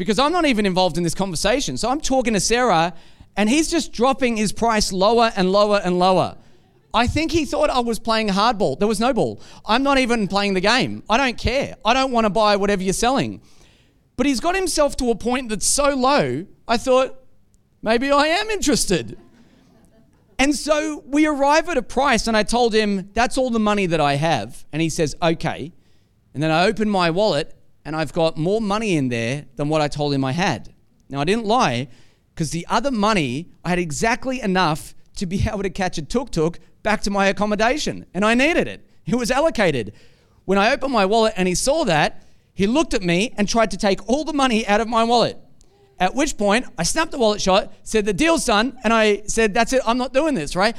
[0.00, 1.76] Because I'm not even involved in this conversation.
[1.76, 2.94] So I'm talking to Sarah,
[3.36, 6.38] and he's just dropping his price lower and lower and lower.
[6.94, 8.78] I think he thought I was playing hardball.
[8.78, 9.42] There was no ball.
[9.66, 11.02] I'm not even playing the game.
[11.10, 11.76] I don't care.
[11.84, 13.42] I don't want to buy whatever you're selling.
[14.16, 17.22] But he's got himself to a point that's so low, I thought,
[17.82, 19.18] maybe I am interested.
[20.38, 23.84] And so we arrive at a price, and I told him, that's all the money
[23.84, 24.64] that I have.
[24.72, 25.74] And he says, okay.
[26.32, 27.54] And then I open my wallet
[27.84, 30.74] and I've got more money in there than what I told him I had.
[31.08, 31.88] Now, I didn't lie
[32.34, 36.30] because the other money, I had exactly enough to be able to catch a tuk
[36.30, 38.86] tuk back to my accommodation, and I needed it.
[39.06, 39.92] It was allocated.
[40.44, 43.70] When I opened my wallet and he saw that, he looked at me and tried
[43.70, 45.38] to take all the money out of my wallet.
[45.98, 48.78] At which point, I snapped the wallet shut, said, The deal's done.
[48.82, 50.76] And I said, That's it, I'm not doing this, right?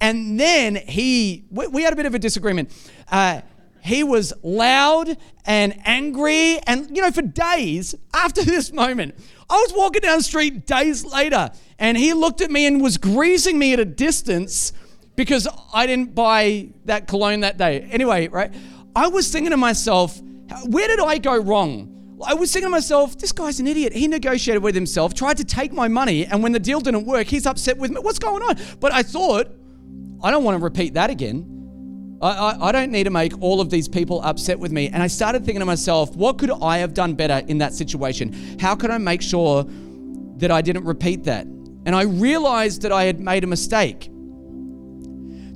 [0.00, 2.72] And then he, we, had a bit of a disagreement.
[3.10, 3.42] Uh,
[3.82, 6.58] he was loud and angry.
[6.68, 9.16] And, you know, for days after this moment,
[9.50, 12.96] I was walking down the street days later and he looked at me and was
[12.96, 14.72] greasing me at a distance
[15.16, 17.80] because I didn't buy that cologne that day.
[17.90, 18.54] Anyway, right?
[18.94, 20.18] I was thinking to myself,
[20.66, 21.88] where did I go wrong?
[22.24, 23.92] I was thinking to myself, this guy's an idiot.
[23.92, 27.26] He negotiated with himself, tried to take my money, and when the deal didn't work,
[27.26, 28.00] he's upset with me.
[28.00, 28.56] What's going on?
[28.78, 29.48] But I thought,
[30.22, 31.51] I don't want to repeat that again.
[32.22, 34.88] I, I, I, don't need to make all of these people upset with me.
[34.88, 38.58] And I started thinking to myself, what could I have done better in that situation?
[38.60, 39.64] How could I make sure
[40.36, 41.46] that I didn't repeat that?
[41.46, 44.08] And I realized that I had made a mistake.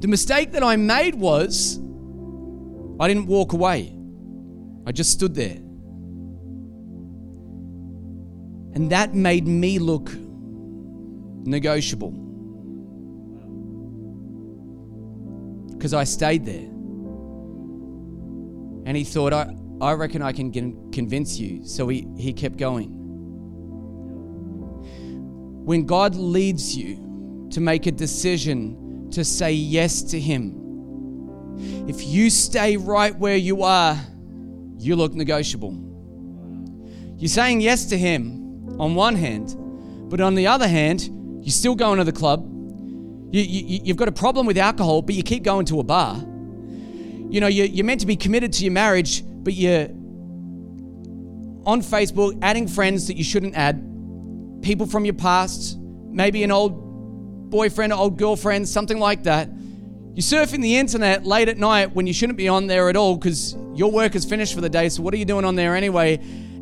[0.00, 1.78] The mistake that I made was
[2.98, 3.96] I didn't walk away,
[4.86, 5.58] I just stood there.
[8.74, 10.10] And that made me look
[11.46, 12.25] negotiable.
[15.76, 16.68] Because I stayed there.
[18.86, 20.52] And he thought, I, I reckon I can
[20.92, 21.64] convince you.
[21.64, 22.92] So he, he kept going.
[25.64, 30.54] When God leads you to make a decision to say yes to Him.
[31.88, 33.98] If you stay right where you are,
[34.78, 35.74] you look negotiable.
[37.16, 39.56] You're saying yes to Him on one hand,
[40.10, 41.08] but on the other hand,
[41.42, 42.46] you're still going to the club.
[43.30, 46.16] You, you, you've got a problem with alcohol, but you keep going to a bar.
[46.16, 49.88] You know, you're, you're meant to be committed to your marriage, but you're
[51.66, 53.82] on Facebook adding friends that you shouldn't add,
[54.62, 59.48] people from your past, maybe an old boyfriend, old girlfriend, something like that.
[60.14, 63.16] You're surfing the internet late at night when you shouldn't be on there at all
[63.16, 64.88] because your work is finished for the day.
[64.88, 66.16] So, what are you doing on there anyway?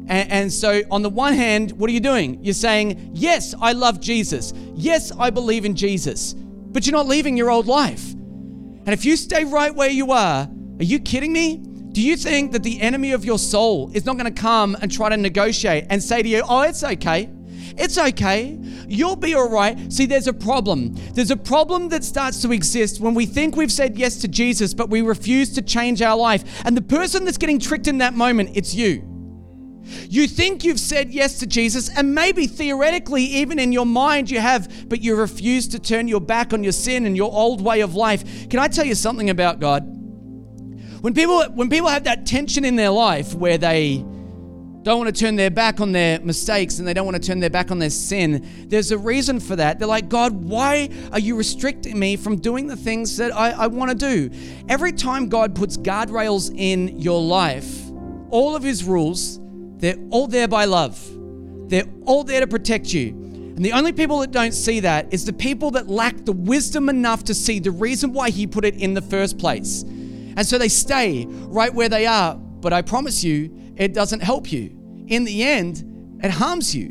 [0.09, 2.43] And, and, so, on the one hand, what are you doing?
[2.43, 4.53] You're saying, Yes, I love Jesus.
[4.75, 6.35] Yes, I believe in Jesus.
[6.75, 8.13] But you're not leaving your old life.
[8.13, 11.63] And if you stay right where you are, are you kidding me?
[11.93, 14.91] Do you think that the enemy of your soul is not going to come and
[14.91, 17.31] try to negotiate and say to you, Oh, it's okay?
[17.77, 18.59] It's okay.
[18.89, 19.93] You'll be all right.
[19.93, 20.97] See, there's a problem.
[21.13, 24.75] There's a problem that starts to exist when we think we've said yes to Jesus,
[24.75, 26.43] but we refuse to change our life.
[26.65, 29.14] And the person that's getting tricked in that moment, it's you.
[30.09, 34.41] You think you've said yes to Jesus, and maybe theoretically, even in your mind, you
[34.41, 37.81] have, but you refuse to turn your back on your sin and your old way
[37.81, 38.49] of life.
[38.49, 39.83] Can I tell you something about God?
[41.01, 44.05] When people, when people have that tension in their life where they
[44.85, 47.41] don't want to turn their back on their mistakes and they don't want to turn
[47.41, 48.47] their back on their sin.
[48.69, 49.79] There's a reason for that.
[49.79, 53.67] They're like, God, why are you restricting me from doing the things that I, I
[53.67, 54.31] want to do?
[54.69, 57.91] Every time God puts guardrails in your life,
[58.31, 59.41] all of his rules,
[59.85, 60.99] they're all there by love.
[61.69, 63.09] They're all there to protect you.
[63.09, 66.89] And the only people that don't see that is the people that lack the wisdom
[66.89, 69.83] enough to see the reason why he put it in the first place.
[69.83, 72.35] And so they stay right where they are.
[72.35, 74.75] But I promise you, it doesn't help you.
[75.09, 76.89] In the end, it harms you.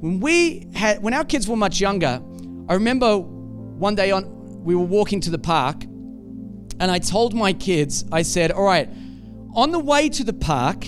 [0.00, 2.22] When we had when our kids were much younger,
[2.68, 7.52] I remember one day on we were walking to the park and I told my
[7.52, 8.88] kids, I said, "All right,
[9.54, 10.86] on the way to the park,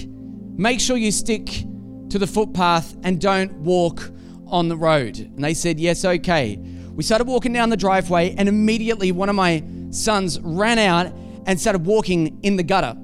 [0.58, 1.64] make sure you stick
[2.10, 4.10] to the footpath and don't walk
[4.46, 6.58] on the road." And they said, "Yes, okay."
[6.94, 11.12] We started walking down the driveway and immediately one of my sons ran out
[11.46, 12.96] and started walking in the gutter.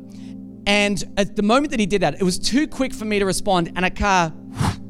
[0.66, 3.26] And at the moment that he did that, it was too quick for me to
[3.26, 4.32] respond, and a car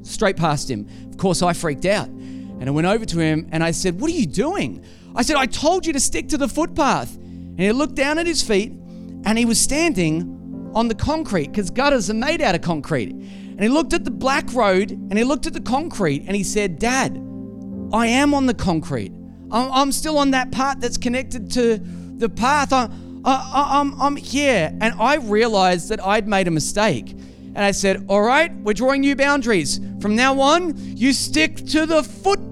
[0.03, 0.87] straight past him.
[1.11, 2.09] Of course, I freaked out.
[2.09, 4.85] And I went over to him and I said, What are you doing?
[5.14, 7.16] I said, I told you to stick to the footpath.
[7.16, 8.72] And he looked down at his feet
[9.24, 10.43] and he was standing
[10.74, 13.10] on the concrete because gutters are made out of concrete.
[13.10, 16.42] And he looked at the black road and he looked at the concrete and he
[16.42, 17.16] said, Dad,
[17.92, 19.12] I am on the concrete.
[19.50, 22.72] I'm, still on that part that's connected to the path.
[22.72, 22.90] I, am
[23.24, 24.76] I'm, I'm here.
[24.80, 27.12] And I realized that I'd made a mistake.
[27.12, 29.78] And I said, All right, we're drawing new boundaries.
[30.00, 32.02] From now on, you stick to the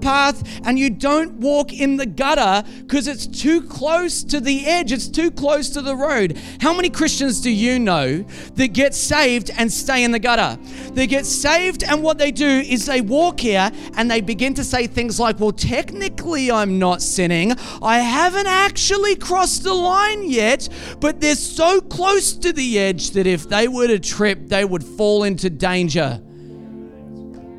[0.03, 4.91] footpath and you don't walk in the gutter because it's too close to the edge,
[4.91, 6.37] it's too close to the road.
[6.59, 8.23] How many Christians do you know
[8.55, 10.61] that get saved and stay in the gutter?
[10.93, 14.63] They get saved, and what they do is they walk here and they begin to
[14.63, 17.53] say things like, Well, technically, I'm not sinning.
[17.81, 20.67] I haven't actually crossed the line yet,
[20.99, 24.83] but they're so close to the edge that if they were to trip, they would
[24.83, 26.22] fall into danger.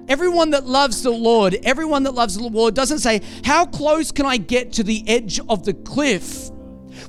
[0.08, 4.26] Everyone that loves the Lord, everyone that loves the Lord doesn't say, How close can
[4.26, 6.50] I get to the edge of the cliff?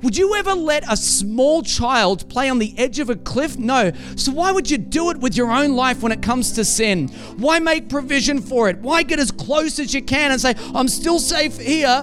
[0.02, 3.58] Would you ever let a small child play on the edge of a cliff?
[3.58, 3.92] No.
[4.16, 7.10] So, why would you do it with your own life when it comes to sin?
[7.38, 8.78] Why make provision for it?
[8.80, 12.02] Why get as close as you can and say, I'm still safe here?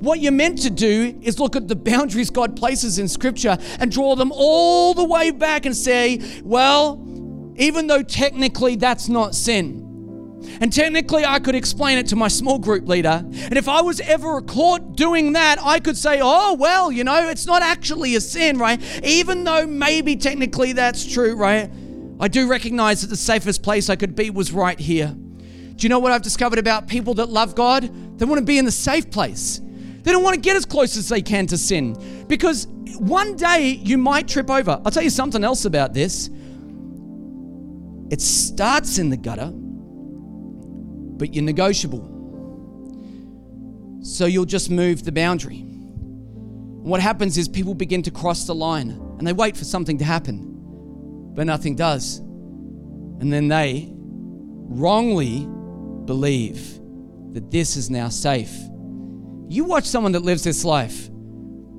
[0.00, 3.90] What you're meant to do is look at the boundaries God places in Scripture and
[3.90, 7.04] draw them all the way back and say, Well,
[7.56, 9.89] even though technically that's not sin.
[10.60, 13.24] And technically, I could explain it to my small group leader.
[13.24, 17.28] And if I was ever caught doing that, I could say, oh, well, you know,
[17.28, 18.82] it's not actually a sin, right?
[19.04, 21.70] Even though maybe technically that's true, right?
[22.18, 25.08] I do recognize that the safest place I could be was right here.
[25.08, 28.18] Do you know what I've discovered about people that love God?
[28.18, 29.60] They want to be in the safe place.
[30.02, 32.66] They don't want to get as close as they can to sin because
[32.98, 34.80] one day you might trip over.
[34.84, 36.28] I'll tell you something else about this.
[38.10, 39.52] It starts in the gutter,
[41.20, 42.00] but you're negotiable.
[44.02, 45.66] So you'll just move the boundary.
[46.82, 50.04] what happens is people begin to cross the line and they wait for something to
[50.04, 52.18] happen, but nothing does.
[52.20, 55.46] And then they wrongly
[56.06, 56.80] believe
[57.34, 58.52] that this is now safe.
[59.48, 61.10] You watch someone that lives this life.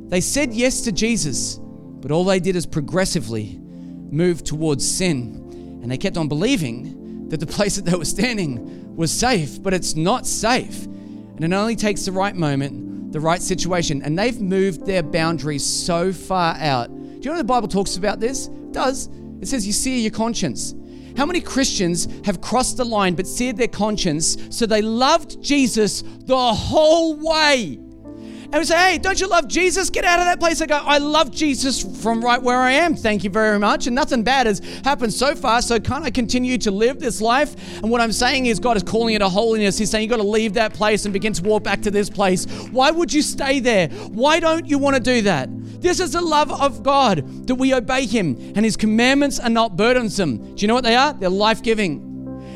[0.07, 5.89] They said yes to Jesus, but all they did is progressively move towards sin and
[5.89, 9.95] they kept on believing that the place that they were standing was safe, but it's
[9.95, 10.85] not safe.
[10.85, 15.65] And it only takes the right moment, the right situation, and they've moved their boundaries
[15.65, 16.87] so far out.
[16.87, 18.47] Do you know the Bible talks about this?
[18.47, 19.09] It does.
[19.41, 20.75] It says you sear your conscience.
[21.17, 26.01] How many Christians have crossed the line but seared their conscience so they loved Jesus
[26.01, 27.79] the whole way?
[28.53, 29.89] And we say, hey, don't you love Jesus?
[29.89, 30.61] Get out of that place.
[30.61, 32.95] I go, I love Jesus from right where I am.
[32.95, 33.87] Thank you very much.
[33.87, 35.61] And nothing bad has happened so far.
[35.61, 37.55] So can't I continue to live this life?
[37.81, 39.77] And what I'm saying is, God is calling it a holiness.
[39.77, 42.09] He's saying, you've got to leave that place and begin to walk back to this
[42.09, 42.45] place.
[42.71, 43.87] Why would you stay there?
[43.87, 45.47] Why don't you want to do that?
[45.81, 49.77] This is the love of God that we obey Him, and His commandments are not
[49.77, 50.55] burdensome.
[50.55, 51.13] Do you know what they are?
[51.13, 52.10] They're life giving.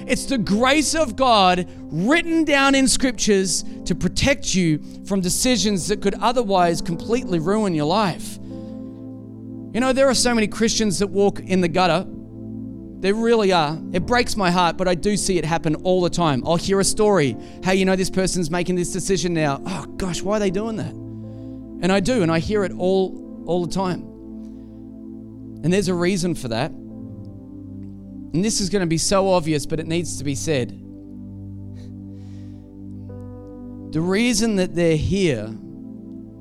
[0.07, 6.01] It's the grace of God written down in scriptures to protect you from decisions that
[6.01, 8.37] could otherwise completely ruin your life.
[8.37, 12.05] You know, there are so many Christians that walk in the gutter.
[12.07, 13.77] There really are.
[13.93, 16.43] It breaks my heart, but I do see it happen all the time.
[16.45, 17.35] I'll hear a story.
[17.63, 19.61] Hey, you know, this person's making this decision now.
[19.65, 20.93] Oh, gosh, why are they doing that?
[20.93, 24.01] And I do, and I hear it all, all the time.
[25.63, 26.71] And there's a reason for that.
[28.35, 30.71] And this is going to be so obvious, but it needs to be said.
[33.93, 35.45] The reason that they're here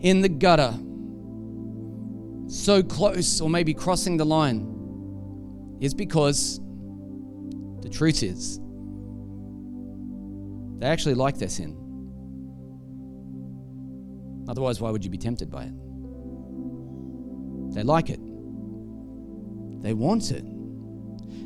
[0.00, 0.74] in the gutter,
[2.48, 6.58] so close or maybe crossing the line, is because
[7.82, 8.58] the truth is
[10.80, 11.76] they actually like their sin.
[14.48, 15.72] Otherwise, why would you be tempted by it?
[17.72, 18.18] They like it,
[19.80, 20.44] they want it.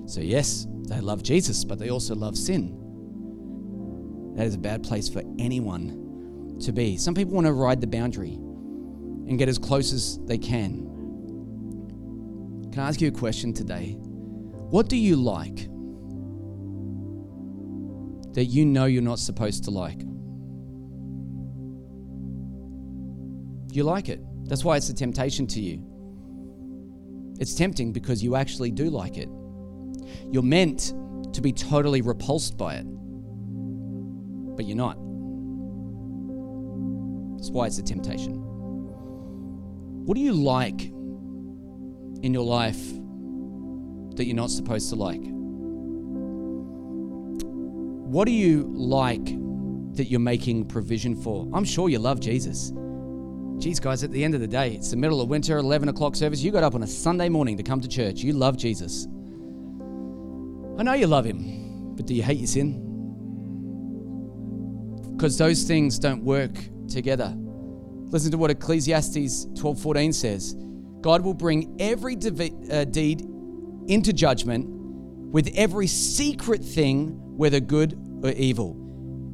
[0.08, 2.74] So, yes, they love Jesus, but they also love sin.
[4.36, 6.96] That is a bad place for anyone to be.
[6.96, 10.86] Some people want to ride the boundary and get as close as they can.
[12.72, 13.98] Can I ask you a question today?
[13.98, 15.68] What do you like
[18.34, 20.00] that you know you're not supposed to like?
[23.74, 24.20] You like it.
[24.48, 25.84] That's why it's a temptation to you.
[27.38, 29.28] It's tempting because you actually do like it.
[30.30, 30.94] You're meant
[31.32, 32.84] to be totally repulsed by it,
[34.56, 34.96] but you're not.
[37.36, 38.34] That's why it's a temptation.
[40.04, 42.80] What do you like in your life
[44.16, 45.20] that you're not supposed to like?
[48.08, 49.26] What do you like
[49.96, 51.48] that you're making provision for?
[51.52, 52.72] I'm sure you love Jesus.
[53.58, 56.16] Geez, guys, at the end of the day, it's the middle of winter, 11 o'clock
[56.16, 56.40] service.
[56.42, 58.20] You got up on a Sunday morning to come to church.
[58.20, 59.06] You love Jesus.
[60.78, 62.84] I know you love Him, but do you hate your sin?
[65.16, 66.56] Because those things don't work
[66.88, 67.34] together.
[67.36, 70.54] Listen to what Ecclesiastes 12:14 says.
[71.00, 73.26] God will bring every uh, deed
[73.88, 74.66] into judgment
[75.32, 78.76] with every secret thing, whether good or evil.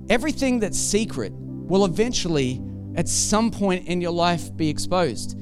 [0.09, 2.63] Everything that's secret will eventually,
[2.97, 5.37] at some point in your life, be exposed.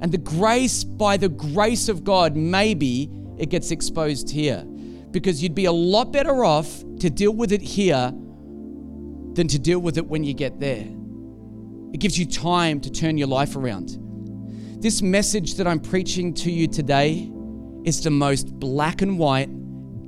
[0.00, 4.64] And the grace, by the grace of God, maybe it gets exposed here
[5.10, 8.12] because you'd be a lot better off to deal with it here
[9.34, 10.86] than to deal with it when you get there.
[11.92, 13.98] It gives you time to turn your life around.
[14.82, 17.30] This message that I'm preaching to you today
[17.84, 19.48] is the most black and white,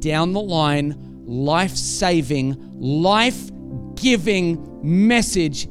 [0.01, 3.51] down the line, life saving, life
[3.95, 5.69] giving message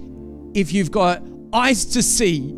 [0.54, 1.24] if you've got
[1.54, 2.50] eyes to see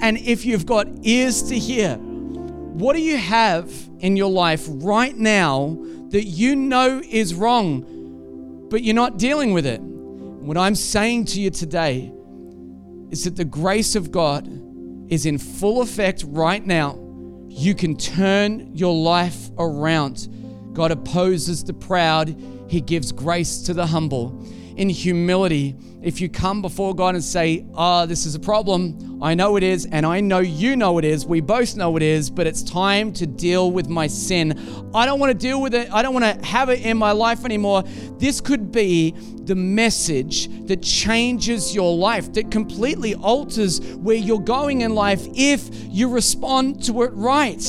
[0.00, 1.96] and if you've got ears to hear.
[1.96, 5.78] What do you have in your life right now
[6.14, 9.80] that you know is wrong, but you're not dealing with it.
[9.80, 12.12] What I'm saying to you today
[13.10, 14.46] is that the grace of God
[15.10, 17.00] is in full effect right now.
[17.48, 20.28] You can turn your life around.
[20.72, 24.40] God opposes the proud, He gives grace to the humble
[24.76, 29.22] in humility, if you come before God and say, Ah, oh, this is a problem,
[29.22, 32.02] I know it is, and I know you know it is, we both know it
[32.02, 34.58] is, but it's time to deal with my sin.
[34.94, 37.12] I don't want to deal with it, I don't want to have it in my
[37.12, 37.84] life anymore.
[38.18, 39.12] This could be
[39.44, 45.68] the message that changes your life, that completely alters where you're going in life if
[45.88, 47.62] you respond to it right.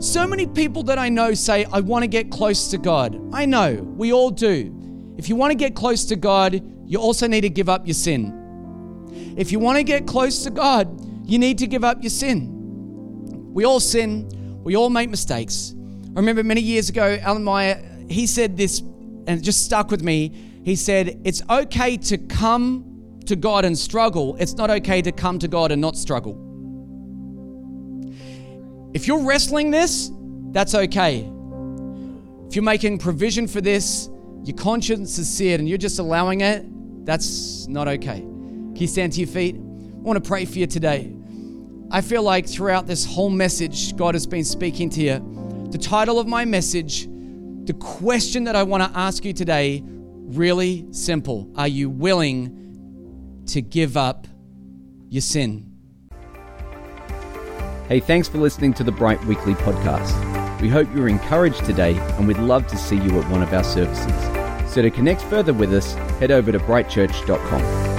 [0.00, 3.18] So many people that I know say, I want to get close to God.
[3.32, 4.83] I know, we all do.
[5.16, 7.94] If you want to get close to God, you also need to give up your
[7.94, 9.34] sin.
[9.36, 13.52] If you want to get close to God, you need to give up your sin.
[13.52, 14.28] We all sin,
[14.62, 15.74] we all make mistakes.
[16.16, 20.02] I remember many years ago, Alan Meyer, he said this, and it just stuck with
[20.02, 20.32] me.
[20.64, 25.38] He said, It's okay to come to God and struggle, it's not okay to come
[25.38, 26.40] to God and not struggle.
[28.92, 30.10] If you're wrestling this,
[30.52, 31.28] that's okay.
[32.48, 34.08] If you're making provision for this,
[34.44, 36.64] your conscience is seared and you're just allowing it,
[37.06, 38.20] that's not okay.
[38.20, 39.56] Can you stand to your feet?
[39.56, 41.14] I want to pray for you today.
[41.90, 45.68] I feel like throughout this whole message, God has been speaking to you.
[45.70, 47.06] The title of my message,
[47.66, 51.50] the question that I want to ask you today, really simple.
[51.56, 54.26] Are you willing to give up
[55.08, 55.70] your sin?
[57.88, 60.34] Hey, thanks for listening to the Bright Weekly podcast.
[60.60, 63.64] We hope you're encouraged today and we'd love to see you at one of our
[63.64, 64.33] services.
[64.74, 67.93] So to connect further with us, head over to brightchurch.com.